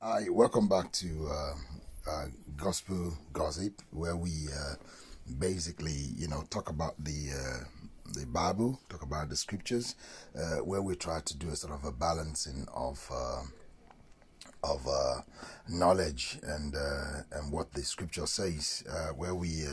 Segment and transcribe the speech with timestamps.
[0.00, 1.54] Hi, welcome back to uh,
[2.08, 4.74] uh, Gospel Gossip, where we uh,
[5.40, 7.64] basically, you know, talk about the uh,
[8.12, 9.96] the Bible, talk about the scriptures,
[10.38, 13.42] uh, where we try to do a sort of a balancing of uh,
[14.62, 14.86] of
[15.68, 16.76] knowledge and
[17.32, 18.84] and what the scripture says,
[19.16, 19.64] where we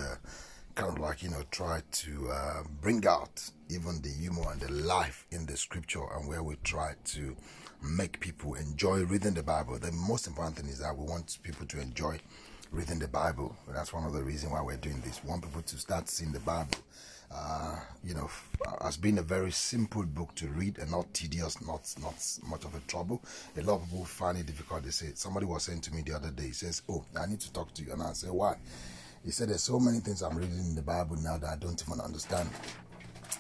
[0.74, 2.32] kind of like you know try to
[2.82, 6.94] bring out even the humor and the life in the scripture, and where we try
[7.04, 7.36] to
[7.86, 9.78] make people enjoy reading the Bible.
[9.78, 12.20] The most important thing is that we want people to enjoy
[12.72, 13.56] reading the Bible.
[13.70, 15.24] That's one of the reasons why we're doing this.
[15.24, 16.78] We want people to start seeing the Bible.
[17.34, 18.30] Uh, you know,
[18.82, 22.16] has been a very simple book to read and not tedious, not not
[22.48, 23.22] much of a trouble.
[23.58, 24.84] A lot of people find it difficult.
[24.84, 26.48] They say somebody was saying to me the other day.
[26.48, 28.58] He says, "Oh, I need to talk to you," and I say, "Why?"
[29.24, 31.82] He said, "There's so many things I'm reading in the Bible now that I don't
[31.86, 32.48] even understand."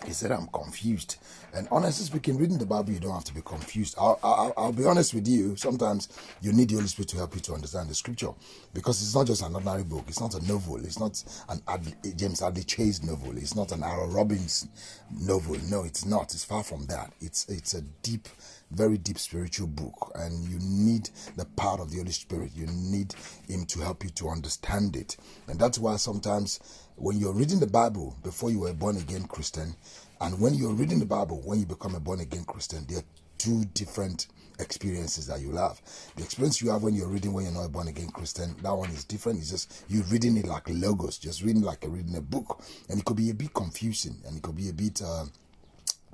[0.06, 1.18] He said, I'm confused.
[1.54, 3.96] And honestly speaking, reading the Bible, you don't have to be confused.
[3.98, 5.56] I'll, I'll, I'll, be honest with you.
[5.56, 6.10] Sometimes
[6.42, 8.32] you need the Holy Spirit to help you to understand the scripture
[8.74, 10.04] because it's not just an ordinary book.
[10.08, 10.78] It's not a novel.
[10.78, 13.38] It's not an Ad, James Hadley Chase novel.
[13.38, 14.68] It's not an Harold Robbins
[15.18, 15.58] novel.
[15.70, 16.34] No, it's not.
[16.34, 17.14] It's far from that.
[17.22, 18.28] It's, it's a deep,
[18.72, 20.12] very deep spiritual book.
[20.16, 22.52] And you need the power of the Holy Spirit.
[22.54, 23.16] You need
[23.48, 25.16] Him to help you to understand it.
[25.48, 26.60] And that's why sometimes
[26.96, 29.76] when you're reading the Bible before you were born again Christian,
[30.22, 33.06] and when you're reading the Bible when you become a born again Christian, there are
[33.38, 34.28] two different
[34.60, 35.82] experiences that you'll have.
[36.16, 38.74] The experience you have when you're reading when you're not a born again Christian, that
[38.74, 39.40] one is different.
[39.40, 43.00] It's just you reading it like logos, just reading like a, reading a book, and
[43.00, 45.02] it could be a bit confusing, and it could be a bit.
[45.02, 45.26] Uh,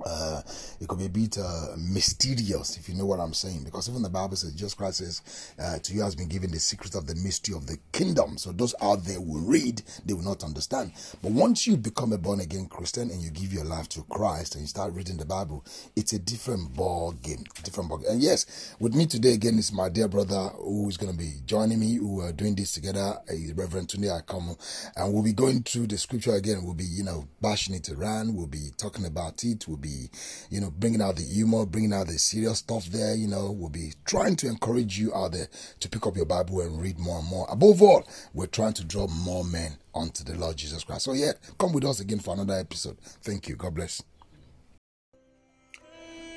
[0.04, 0.42] uh,
[0.80, 4.02] it could be a bit uh, mysterious, if you know what I'm saying, because even
[4.02, 7.06] the Bible says, Jesus Christ says, uh, to you has been given the secret of
[7.06, 8.36] the mystery of the kingdom.
[8.38, 10.92] So those out there will read, they will not understand.
[11.22, 14.54] But once you become a born again Christian and you give your life to Christ
[14.54, 17.44] and you start reading the Bible, it's a different ball game.
[17.62, 18.10] Different ball game.
[18.12, 21.34] And yes, with me today again is my dear brother who is going to be
[21.46, 24.56] joining me, who are doing this together, a Reverend Tunde Akamu,
[24.96, 26.64] and we'll be going through the scripture again.
[26.64, 28.34] We'll be, you know, bashing it around.
[28.34, 29.68] We'll be talking about it.
[29.68, 30.08] We'll be
[30.50, 33.14] you know, bringing out the humor, bringing out the serious stuff there.
[33.14, 35.48] You know, we'll be trying to encourage you out there
[35.80, 37.46] to pick up your Bible and read more and more.
[37.50, 41.04] Above all, we're trying to draw more men onto the Lord Jesus Christ.
[41.04, 42.98] So, yeah, come with us again for another episode.
[43.00, 43.56] Thank you.
[43.56, 44.02] God bless.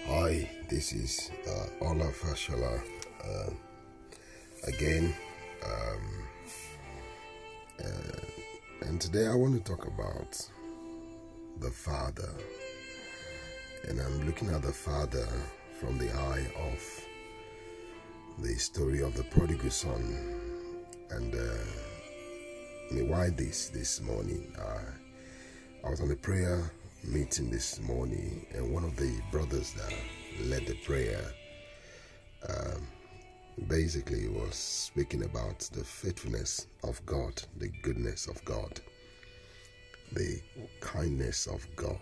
[0.07, 2.81] Hi, this is uh, Ola Fashola.
[3.23, 3.49] Uh,
[4.67, 5.13] again,
[5.65, 6.01] um,
[7.83, 10.39] uh, and today I want to talk about
[11.59, 12.29] the Father
[13.87, 15.27] and I'm looking at the father
[15.79, 17.05] from the eye of
[18.39, 20.17] the story of the prodigal son.
[21.11, 24.55] And uh, why this this morning?
[24.57, 26.71] Uh, I was on a prayer
[27.03, 29.93] meeting this morning, and one of the brothers that
[30.45, 31.21] led the prayer
[32.49, 32.87] um,
[33.67, 38.79] basically was speaking about the faithfulness of God, the goodness of God,
[40.11, 40.41] the
[40.81, 41.99] kindness of God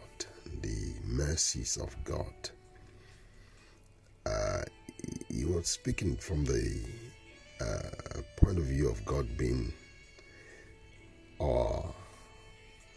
[0.62, 2.34] the mercies of God.
[4.26, 4.64] Uh,
[5.30, 6.82] he was speaking from the
[7.62, 9.74] uh, point of view of God being
[11.42, 11.94] our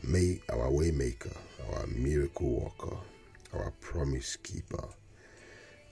[0.02, 1.36] may our waymaker,
[1.72, 2.48] our miracle
[2.78, 2.96] worker,
[3.54, 4.84] our promise keeper,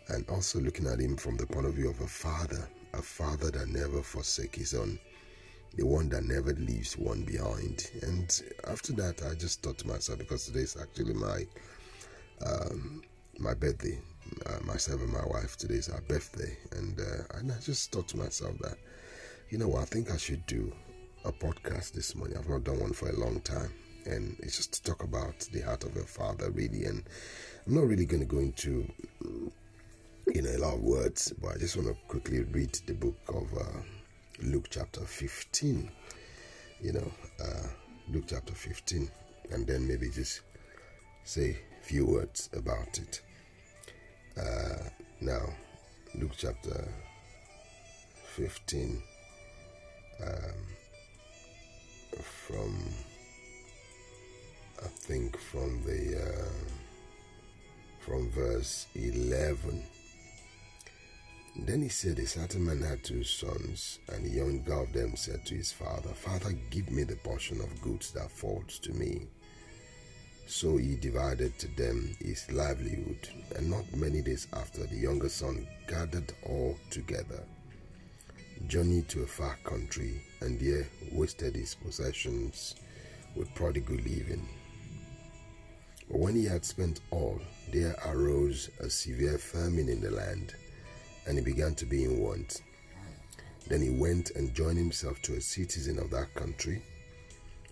[0.09, 3.51] and also looking at him from the point of view of a father, a father
[3.51, 4.99] that never forsake his own
[5.77, 7.91] the one that never leaves one behind.
[8.03, 11.47] And after that, I just thought to myself, because today is actually my
[12.45, 13.03] um,
[13.39, 13.99] my birthday,
[14.47, 18.09] uh, myself and my wife, today is our birthday, and uh, and I just thought
[18.09, 18.77] to myself that,
[19.51, 20.73] you know what, I think I should do
[21.25, 22.37] a podcast this morning.
[22.37, 23.73] I've not done one for a long time,
[24.07, 26.85] and it's just to talk about the heart of a father, really.
[26.85, 27.03] And
[27.67, 28.87] I'm not really going to go into
[30.33, 33.17] you know a lot of words, but I just want to quickly read the book
[33.29, 33.53] of.
[33.59, 33.81] Uh,
[34.43, 35.91] Luke chapter 15.
[36.81, 37.69] You know, uh,
[38.09, 39.11] Luke chapter 15,
[39.53, 40.43] and then maybe just
[41.25, 43.23] say a few words about it.
[44.37, 44.89] Uh,
[45.21, 45.47] now,
[46.15, 46.87] Luke chapter
[48.35, 49.03] 15,
[50.23, 50.29] um,
[52.23, 52.77] from
[54.83, 56.65] I think from the uh,
[58.01, 59.83] from verse 11
[61.57, 65.47] then he said, A certain man had two sons, and the younger of them said
[65.47, 69.29] to his father, Father, give me the portion of goods that falls to me.
[70.47, 75.67] So he divided to them his livelihood, and not many days after, the younger son
[75.89, 77.45] gathered all together,
[78.67, 82.75] journeyed to a far country, and there wasted his possessions
[83.37, 84.49] with prodigal living.
[86.11, 87.41] But when he had spent all,
[87.73, 90.55] there arose a severe famine in the land
[91.27, 92.63] and he began to be in want.
[93.67, 96.83] Then he went and joined himself to a citizen of that country,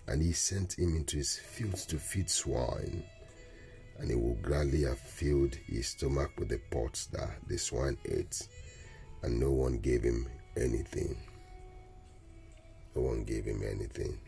[0.07, 3.03] and he sent him into his fields to feed swine.
[3.99, 8.47] And he would gladly have filled his stomach with the pots that the swine ate,
[9.21, 10.27] and no one gave him
[10.57, 11.15] anything.
[12.95, 14.19] No one gave him anything.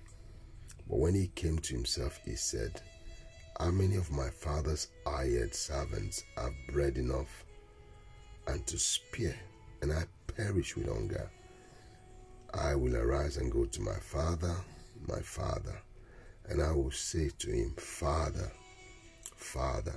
[0.88, 2.80] But when he came to himself, he said,
[3.60, 7.44] How many of my father's hired servants have bread enough
[8.48, 9.36] and to spare,
[9.82, 10.04] and I
[10.36, 11.30] perish with hunger?
[12.54, 14.56] I will arise and go to my father,
[15.08, 15.76] my father,
[16.50, 18.52] and I will say to him, Father,
[19.36, 19.96] Father,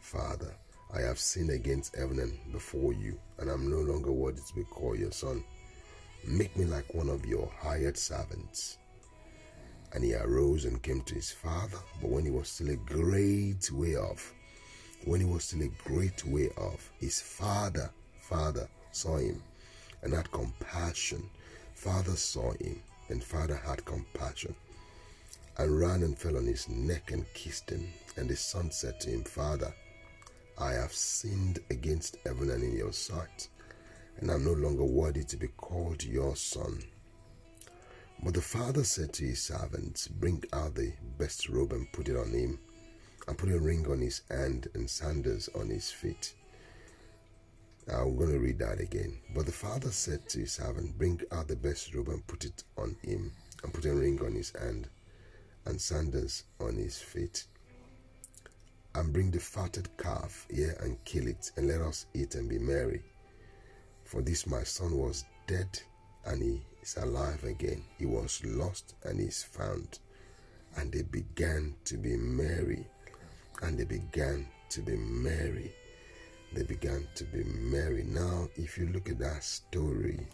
[0.00, 0.54] Father,
[0.94, 4.64] I have sinned against heaven and before you, and I'm no longer worthy to be
[4.64, 5.42] called your son.
[6.26, 8.78] Make me like one of your hired servants.
[9.92, 13.70] And he arose and came to his father, but when he was still a great
[13.72, 14.34] way off,
[15.06, 19.40] when he was still a great way off, his father, father saw him
[20.02, 21.30] and had compassion.
[21.74, 24.54] Father saw him, and father had compassion,
[25.58, 27.86] and ran and fell on his neck and kissed him.
[28.16, 29.72] And the son said to him, Father,
[30.58, 33.48] I have sinned against heaven and in your sight,
[34.18, 36.82] and I'm no longer worthy to be called your son.
[38.24, 42.16] But the father said to his servants, Bring out the best robe and put it
[42.16, 42.58] on him,
[43.26, 46.34] and put a ring on his hand and sandals on his feet.
[47.88, 49.18] I'm going to read that again.
[49.34, 52.64] But the father said to his servant, Bring out the best robe and put it
[52.76, 53.32] on him,
[53.62, 54.88] and put a ring on his hand
[55.66, 57.46] and sandals on his feet.
[58.94, 62.58] And bring the fatted calf here and kill it, and let us eat and be
[62.58, 63.02] merry.
[64.04, 65.78] For this my son was dead,
[66.24, 67.84] and he is alive again.
[67.98, 69.98] He was lost, and he is found.
[70.76, 72.86] And they began to be merry,
[73.62, 75.72] and they began to be merry.
[76.52, 78.04] They began to be merry.
[78.04, 80.26] Now, if you look at that story,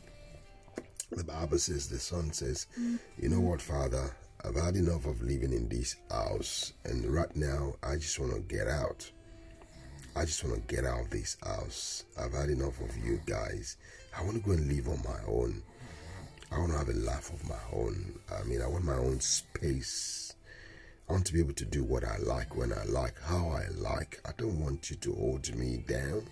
[1.11, 2.67] the Bible says, the son says,
[3.19, 4.15] You know what, Father?
[4.45, 8.41] I've had enough of living in this house, and right now I just want to
[8.41, 9.09] get out.
[10.17, 12.05] I just want to get out of this house.
[12.19, 13.77] I've had enough of you guys.
[14.19, 15.63] I want to go and live on my own.
[16.51, 18.19] I want to have a life of my own.
[18.31, 20.35] I mean, I want my own space.
[21.13, 23.67] I want to be able to do what I like when I like, how I
[23.77, 24.19] like.
[24.25, 26.27] I don't want you to hold me down.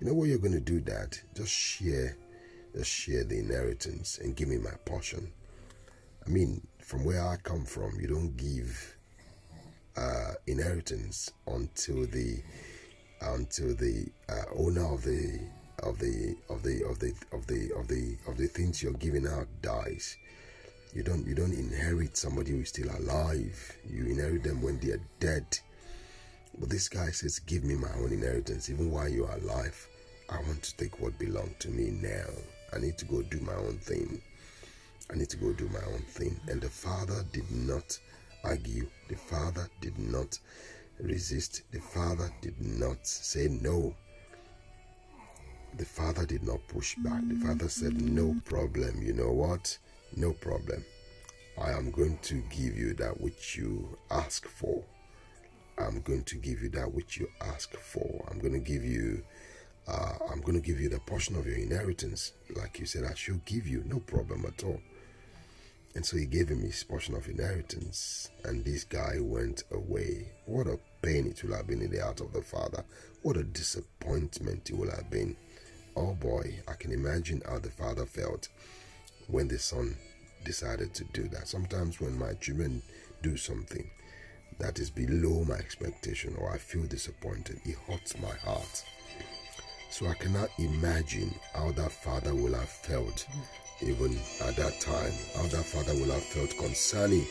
[0.00, 1.20] You know what you're going to do that?
[1.36, 2.16] Just share,
[2.74, 5.30] just share the inheritance and give me my portion.
[6.26, 8.96] I mean, from where I come from, you don't give
[9.98, 12.42] uh, inheritance until the
[13.20, 15.38] until the uh, owner of the
[15.82, 19.26] of the of the of the of the of the of the things you're giving
[19.26, 20.16] out dies.
[20.94, 23.76] You don't you don't inherit somebody who is still alive.
[23.88, 25.58] You inherit them when they are dead.
[26.58, 29.88] But this guy says, "Give me my own inheritance, even while you are alive.
[30.28, 32.28] I want to take what belongs to me now.
[32.72, 34.20] I need to go do my own thing."
[35.10, 36.40] I need to go do my own thing.
[36.48, 37.98] And the father did not
[38.44, 38.86] argue.
[39.08, 40.38] The father did not
[41.00, 41.62] resist.
[41.70, 43.94] The father did not say no.
[45.76, 47.22] The father did not push back.
[47.28, 49.02] The father said, No problem.
[49.02, 49.78] You know what?
[50.16, 50.84] No problem.
[51.60, 54.82] I am going to give you that which you ask for.
[55.78, 58.26] I'm going to give you that which you ask for.
[58.30, 59.22] I'm going to give you
[59.88, 62.32] uh, I'm going to give you the portion of your inheritance.
[62.54, 64.80] Like you said, I should give you, no problem at all.
[65.94, 70.28] And so he gave him his portion of inheritance, and this guy went away.
[70.46, 72.84] What a pain it will have been in the heart of the father.
[73.22, 75.36] What a disappointment it will have been.
[75.96, 78.48] Oh boy, I can imagine how the father felt
[79.26, 79.96] when the son
[80.44, 81.48] decided to do that.
[81.48, 82.82] Sometimes when my children
[83.22, 83.88] do something
[84.58, 88.84] that is below my expectation or I feel disappointed, it hurts my heart.
[89.90, 93.26] So I cannot imagine how that father will have felt
[93.82, 97.26] even at that time, how that father will have felt concerning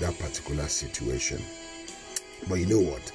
[0.00, 1.42] that particular situation.
[2.48, 3.12] But you know what?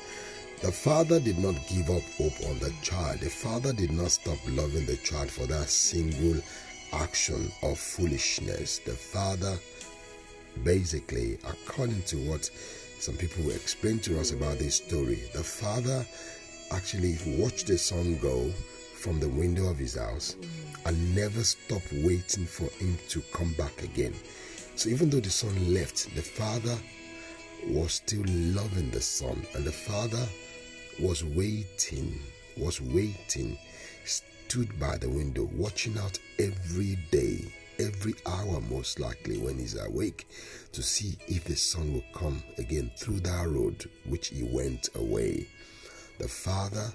[0.61, 3.19] The father did not give up hope on the child.
[3.19, 6.41] The father did not stop loving the child for that single
[6.93, 8.79] action of foolishness.
[8.79, 9.57] The father,
[10.63, 12.49] basically, according to what
[12.99, 16.05] some people will explain to us about this story, the father
[16.71, 18.49] actually watched the son go
[18.95, 20.35] from the window of his house
[20.85, 24.13] and never stopped waiting for him to come back again.
[24.75, 26.77] So even though the son left, the father
[27.67, 30.25] was still loving the son, and the father
[30.99, 32.19] was waiting,
[32.57, 33.57] was waiting,
[34.49, 37.45] stood by the window, watching out every day,
[37.77, 40.27] every hour, most likely when he's awake,
[40.71, 45.47] to see if the son will come again through that road which he went away.
[46.17, 46.91] The father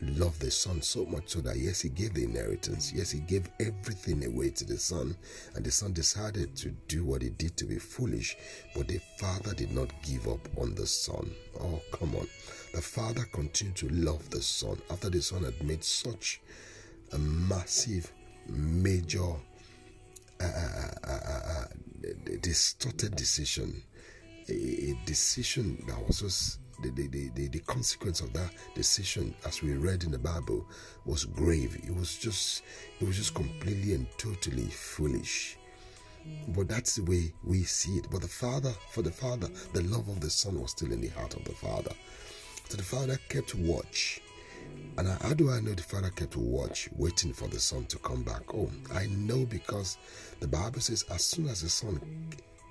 [0.00, 2.94] loved the son so much so that yes, he gave the inheritance.
[2.94, 5.14] Yes, he gave everything away to the son,
[5.54, 8.38] and the son decided to do what he did to be foolish.
[8.74, 11.30] But the father did not give up on the son.
[11.60, 12.26] Oh, come on.
[12.72, 16.40] The father continued to love the son after the son had made such
[17.12, 18.12] a massive,
[18.48, 19.32] major,
[20.40, 21.64] uh, uh, uh, uh
[22.40, 23.82] distorted decision.
[24.48, 29.62] A, a decision that was just the, the, the, the, consequence of that decision, as
[29.62, 30.66] we read in the Bible,
[31.04, 31.78] was grave.
[31.86, 32.62] It was just
[33.00, 35.56] it was just completely and totally foolish.
[36.48, 38.06] But that's the way we see it.
[38.10, 41.08] But the father, for the father, the love of the son was still in the
[41.08, 41.92] heart of the father.
[42.68, 44.20] So the father kept watch.
[44.98, 48.22] And how do I know the father kept watch, waiting for the son to come
[48.22, 48.82] back home?
[48.92, 49.96] I know because
[50.40, 52.00] the Bible says as soon as the son,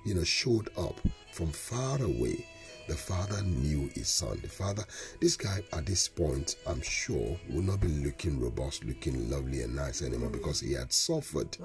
[0.04, 1.00] you know, showed up
[1.32, 2.46] from far away,
[2.90, 4.40] the father knew his son.
[4.42, 4.82] The father,
[5.20, 9.76] this guy at this point, I'm sure, will not be looking robust, looking lovely and
[9.76, 11.56] nice anymore because he had suffered.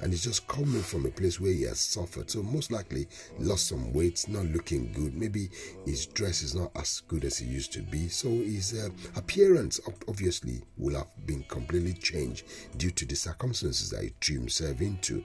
[0.00, 2.28] And he's just coming from a place where he has suffered.
[2.28, 3.06] So, most likely,
[3.38, 5.14] lost some weight, not looking good.
[5.14, 5.50] Maybe
[5.86, 8.08] his dress is not as good as he used to be.
[8.08, 12.44] So, his uh, appearance obviously will have been completely changed
[12.76, 15.24] due to the circumstances that he threw himself into.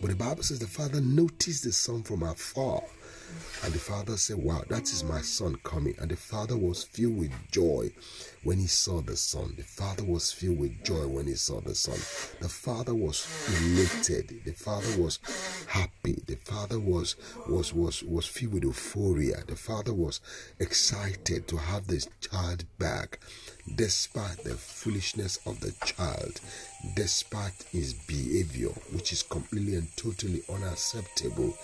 [0.00, 2.82] But the Bible says the father noticed the son from afar
[3.64, 5.94] and the father said, Wow, that is my son coming.
[5.98, 7.90] And the father was filled with joy
[8.44, 9.54] when he saw the son.
[9.56, 11.98] The father was filled with joy when he saw the son.
[12.40, 13.26] The father was
[13.60, 14.42] elated.
[14.44, 15.18] The father was
[15.66, 16.22] happy.
[16.26, 17.16] The father was
[17.48, 19.42] was was was filled with euphoria.
[19.46, 20.20] The father was
[20.60, 23.18] excited to have this child back,
[23.74, 26.40] despite the foolishness of the child,
[26.94, 31.56] despite his behavior, which is completely and totally unacceptable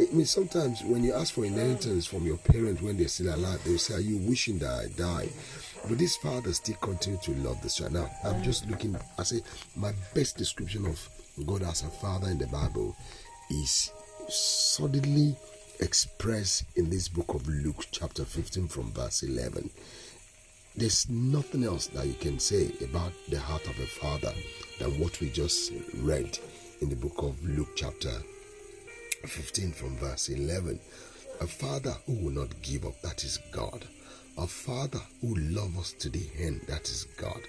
[0.00, 3.60] I mean, sometimes when you ask for inheritance from your parents when they're still alive,
[3.64, 5.28] they'll say, Are you wishing that I die?
[5.86, 7.92] But this father still continue to love this child.
[7.92, 8.42] Now, I'm mm.
[8.42, 9.42] just looking, I say,
[9.76, 11.06] my best description of
[11.46, 12.96] God as a father in the Bible
[13.50, 13.92] is
[14.28, 15.36] suddenly
[15.80, 19.68] expressed in this book of Luke, chapter 15, from verse 11.
[20.76, 24.32] There's nothing else that you can say about the heart of a father
[24.78, 26.38] than what we just read
[26.80, 28.39] in the book of Luke, chapter 15
[29.28, 30.80] from verse 11.
[31.40, 33.86] A father who will not give up, that is God.
[34.38, 37.40] A father who loves us to the end, that is God.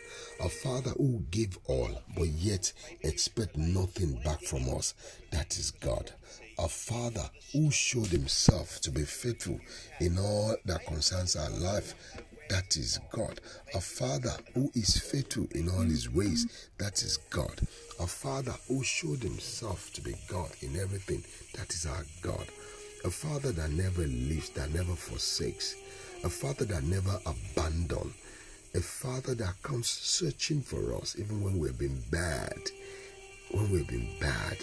[0.42, 4.94] A father who give all, but yet expect nothing back from us,
[5.32, 6.12] that is God.
[6.60, 9.60] A father who showed himself to be faithful
[10.00, 11.96] in all that concerns our life,
[12.52, 13.40] that is God.
[13.74, 17.62] A father who is faithful in all his ways, that is God.
[17.98, 21.24] A father who showed himself to be God in everything,
[21.56, 22.46] that is our God.
[23.06, 25.76] A father that never leaves, that never forsakes.
[26.26, 28.14] A father that never abandons.
[28.76, 32.60] A father that comes searching for us even when we've been bad.
[33.52, 34.58] When we've been bad.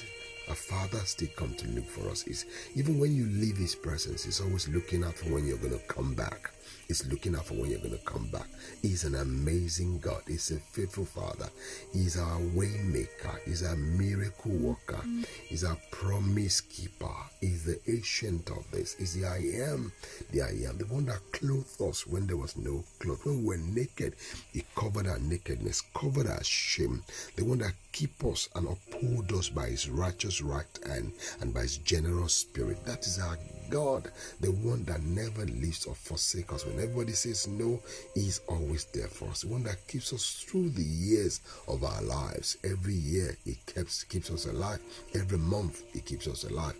[0.50, 2.25] A father still come to look for us.
[2.25, 5.78] Is even when you leave his presence, he's always looking out for when you're gonna
[5.88, 6.50] come back
[6.88, 8.47] is looking out for when you're going to come back.
[8.80, 10.23] He's an amazing God.
[10.26, 11.49] He's a faithful Father.
[11.92, 13.40] He's our way maker.
[13.45, 15.00] He's a miracle worker.
[15.47, 17.12] He's a promise keeper.
[17.40, 18.95] He's the ancient of this.
[18.95, 19.37] He's the I
[19.71, 19.92] am,
[20.33, 23.26] the I am, the one that clothed us when there was no cloth.
[23.26, 24.14] When we were naked,
[24.52, 27.02] He covered our nakedness, covered our shame.
[27.37, 31.62] The one that keep us and uphold us by His righteous right hand and by
[31.62, 32.85] His generous spirit.
[32.87, 33.37] That is our
[33.70, 34.10] God,
[34.40, 36.66] the one that never leaves or forsakes us.
[36.66, 37.80] When everybody says no,
[38.14, 39.42] He's always there for us.
[39.42, 42.56] The one that keeps us through the years of our lives.
[42.64, 44.80] Every year He keeps keeps us alive.
[45.14, 46.76] Every month He keeps us alive.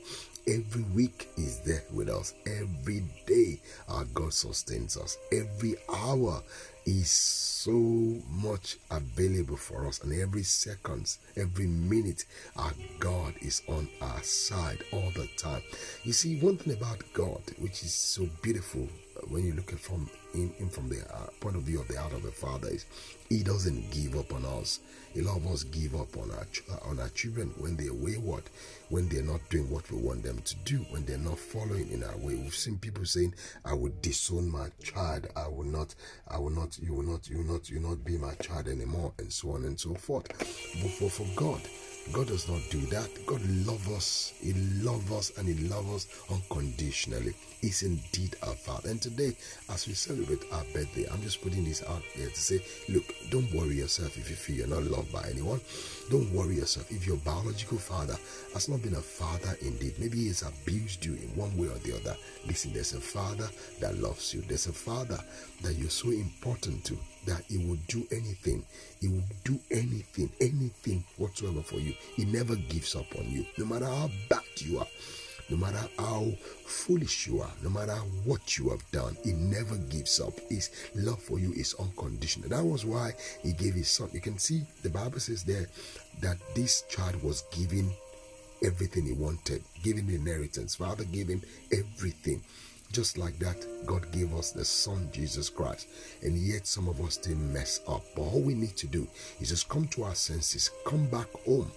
[0.47, 2.33] Every week is there with us.
[2.47, 5.19] Every day our God sustains us.
[5.31, 6.43] Every hour
[6.89, 7.71] is so
[8.31, 12.25] much available for us and every second every minute
[12.57, 15.61] our god is on our side all the time.
[16.05, 18.89] You see one thing about god which is so beautiful
[19.29, 21.99] when you look at from in, in from the uh, point of view of the
[21.99, 22.87] heart of the Father is
[23.29, 24.81] He doesn't give up on us.
[25.17, 28.45] A lot of us give up on our uh, on our children when they're wayward,
[28.91, 32.05] when they're not doing what we want them to do, when they're not following in
[32.05, 32.35] our way.
[32.35, 33.35] We've seen people saying,
[33.65, 35.27] "I will disown my child.
[35.37, 35.95] I will not.
[36.29, 36.79] I will not.
[36.79, 37.29] You will not.
[37.29, 37.69] You will not.
[37.71, 40.29] You will not be my child anymore," and so on and so forth.
[40.29, 41.61] But for for God
[42.13, 43.09] God does not do that.
[43.27, 44.33] God loves us.
[44.41, 47.35] He loves us and He loves us unconditionally.
[47.61, 48.91] He's indeed our Father.
[48.91, 49.35] And today,
[49.69, 53.53] as we celebrate our birthday, I'm just putting this out here to say, look, don't
[53.53, 55.61] worry yourself if you feel you're not loved by anyone.
[56.11, 58.17] Don't worry yourself if your biological father
[58.55, 59.95] has not been a father indeed.
[59.99, 62.17] Maybe he's abused you in one way or the other.
[62.47, 63.49] Listen, there's a father
[63.81, 64.41] that loves you.
[64.43, 65.19] There's a father
[65.63, 66.99] that you're so important to
[67.29, 68.65] that He will do anything.
[69.01, 71.95] He will do anything, anything whatsoever for you.
[72.15, 74.87] He never gives up on you, no matter how bad you are.
[75.51, 76.27] No matter how
[76.67, 77.95] foolish you are, no matter
[78.25, 80.39] what you have done, he never gives up.
[80.51, 82.51] His love for you is unconditional.
[82.51, 84.11] That was why he gave his son.
[84.13, 85.67] You can see the Bible says there
[86.21, 87.91] that this child was given
[88.63, 90.75] everything he wanted, given the inheritance.
[90.75, 91.41] Father gave him
[91.73, 92.43] everything.
[92.93, 95.89] Just like that, God gave us the Son, Jesus Christ.
[96.23, 98.03] And yet, some of us still mess up.
[98.17, 99.07] But all we need to do
[99.41, 101.71] is just come to our senses, come back home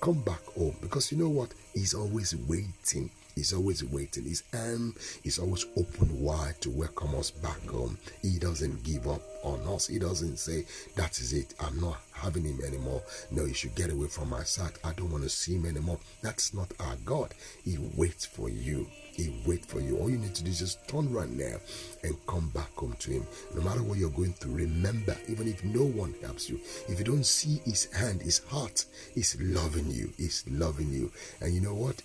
[0.00, 1.52] come back home because you know what?
[1.74, 3.10] He's always waiting.
[3.34, 4.24] He's always waiting.
[4.24, 4.94] His arm
[5.24, 7.98] is always open wide to welcome us back home.
[8.22, 9.88] He doesn't give up on us.
[9.88, 11.54] He doesn't say, That is it.
[11.60, 13.02] I'm not having him anymore.
[13.30, 14.78] No, you should get away from my sight.
[14.84, 15.98] I don't want to see him anymore.
[16.22, 17.34] That's not our God.
[17.64, 18.86] He waits for you.
[19.16, 19.96] He wait for you.
[19.98, 21.56] All you need to do is just turn right now
[22.04, 23.26] and come back home to Him.
[23.54, 27.04] No matter what you're going through, remember, even if no one helps you, if you
[27.04, 30.12] don't see His hand, His heart is loving you.
[30.18, 31.10] He's loving you.
[31.40, 32.02] And you know what?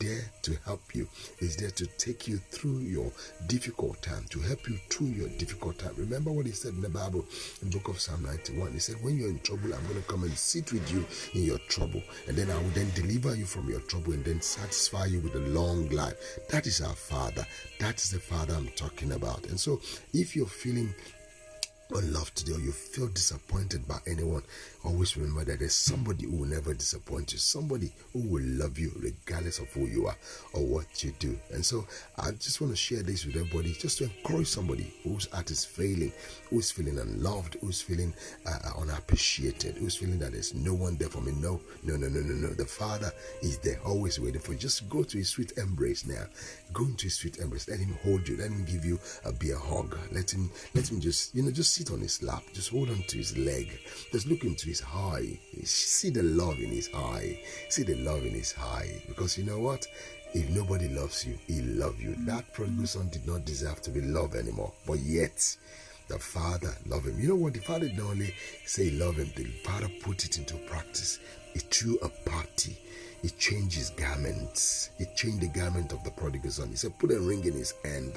[0.00, 1.06] There to help you.
[1.38, 3.10] He's there to take you through your
[3.46, 5.94] difficult time, to help you through your difficult time.
[5.96, 7.24] Remember what He said in the Bible,
[7.62, 8.72] in the book of Psalm 91.
[8.72, 11.46] He said, When you're in trouble, I'm going to come and sit with you in
[11.46, 12.02] your trouble.
[12.28, 15.34] And then I will then deliver you from your trouble and then satisfy you with
[15.34, 16.14] a long life.
[16.50, 17.46] That is our Father.
[17.78, 19.46] That is the Father I'm talking about.
[19.46, 19.80] And so,
[20.12, 20.92] if you're feeling
[21.92, 24.42] unloved today or you feel disappointed by anyone,
[24.84, 28.92] always remember that there's somebody who will never disappoint you, somebody who will love you
[29.00, 30.16] regardless of who you are
[30.52, 31.38] or what you do.
[31.52, 31.86] And so
[32.18, 35.64] I just want to share this with everybody just to encourage somebody whose heart is
[35.64, 36.12] failing,
[36.48, 38.14] who's feeling unloved, who's feeling
[38.46, 41.32] uh, uh, unappreciated, who's feeling that there's no one there for me.
[41.32, 42.48] No, no, no, no, no, no.
[42.54, 44.58] The Father is there, always waiting for you.
[44.58, 46.24] Just go to his sweet embrace now.
[46.72, 47.68] Go into his sweet embrace.
[47.68, 48.36] Let him hold you.
[48.36, 49.96] Let him give you a beer hug.
[50.12, 52.42] Let him, let him just, you know, just sit on his lap.
[52.52, 53.80] Just hold on to his leg.
[54.12, 55.38] Just look into his eye.
[55.64, 57.40] See the love in his eye.
[57.70, 59.02] See the love in his eye.
[59.08, 59.86] Because you know what?
[60.34, 62.14] If nobody loves you, he love you.
[62.26, 64.72] That prodigal son did not deserve to be loved anymore.
[64.86, 65.56] But yet,
[66.08, 67.18] the father loved him.
[67.18, 67.54] You know what?
[67.54, 68.34] The father didn't only
[68.66, 71.18] say love him, the father put it into practice.
[71.54, 72.78] He threw a party
[73.22, 74.90] he changed his garments.
[74.98, 76.68] He changed the garment of the prodigal son.
[76.68, 78.14] He said, Put a ring in his hand,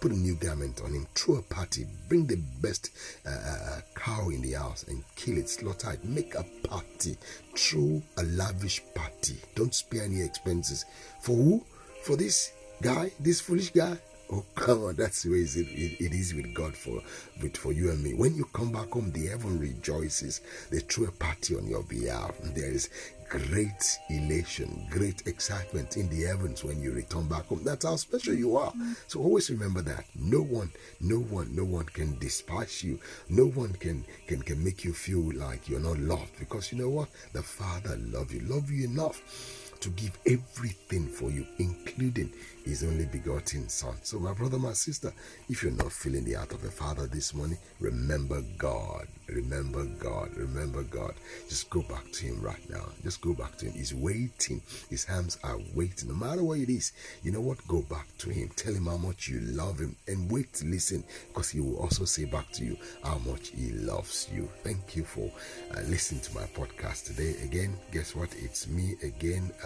[0.00, 2.90] put a new garment on him, throw a party, bring the best
[3.26, 7.16] uh, uh, cow in the house and kill it, slaughter it, make a party,
[7.56, 9.36] throw a lavish party.
[9.54, 10.84] Don't spare any expenses.
[11.20, 11.64] For who?
[12.02, 13.98] For this guy, this foolish guy?
[14.32, 17.00] Oh come on, that's the way it, it, it is with God for
[17.40, 18.14] with for you and me.
[18.14, 20.40] When you come back home, the heaven rejoices.
[20.70, 22.32] They throw a party on your behalf.
[22.42, 22.90] There is
[23.28, 27.62] great elation, great excitement in the heavens when you return back home.
[27.64, 28.72] That's how special you are.
[28.72, 28.96] Mm.
[29.06, 30.04] So always remember that.
[30.14, 32.98] No one, no one, no one can despise you.
[33.28, 36.90] No one can can can make you feel like you're not loved because you know
[36.90, 37.08] what?
[37.32, 42.32] The Father love you, love you enough to give everything for you, including
[42.64, 43.94] his only begotten Son.
[44.02, 45.12] So, my brother, my sister,
[45.48, 49.06] if you're not feeling the heart of the Father this morning, remember God.
[49.28, 50.36] Remember God.
[50.36, 51.14] Remember God.
[51.48, 52.84] Just go back to Him right now.
[53.02, 53.72] Just go back to Him.
[53.74, 54.60] He's waiting.
[54.90, 56.08] His hands are waiting.
[56.08, 57.64] No matter what it is, you know what?
[57.68, 58.50] Go back to Him.
[58.56, 62.04] Tell Him how much you love Him and wait to listen because He will also
[62.04, 64.48] say back to you how much He loves you.
[64.64, 65.30] Thank you for
[65.72, 67.36] uh, listening to my podcast today.
[67.44, 68.30] Again, guess what?
[68.36, 69.52] It's me again.
[69.64, 69.65] Uh,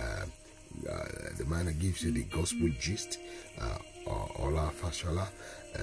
[1.36, 3.18] the man that gives you the gospel gist,
[3.60, 5.26] uh, Ola Fashola.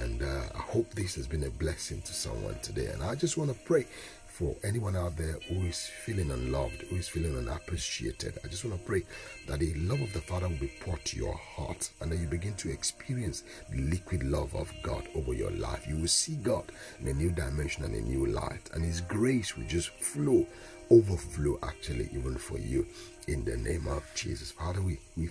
[0.02, 2.86] And uh, I hope this has been a blessing to someone today.
[2.86, 3.86] And I just want to pray
[4.26, 8.38] for anyone out there who is feeling unloved, who is feeling unappreciated.
[8.44, 9.02] I just want to pray
[9.48, 12.26] that the love of the Father will be poured to your heart and that you
[12.26, 15.88] begin to experience the liquid love of God over your life.
[15.88, 19.56] You will see God in a new dimension and a new light, and His grace
[19.56, 20.46] will just flow,
[20.90, 22.86] overflow actually, even for you.
[23.28, 24.52] In the name of Jesus.
[24.52, 25.26] Father, we, we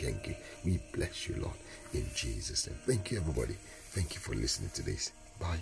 [0.00, 0.34] thank you.
[0.64, 1.56] We bless you, Lord,
[1.92, 2.78] in Jesus' name.
[2.86, 3.54] Thank you, everybody.
[3.90, 5.12] Thank you for listening to this.
[5.38, 5.60] Bye.